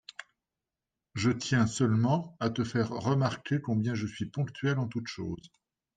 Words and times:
Je 1.13 1.29
tiens 1.29 1.67
seulement 1.67 2.35
à 2.39 2.49
te 2.49 2.63
faire 2.63 2.89
remarquer 2.89 3.61
combien 3.61 3.93
je 3.93 4.07
suis 4.07 4.25
ponctuel 4.25 4.79
en 4.79 4.87
toute 4.87 5.05
chose. 5.05 5.51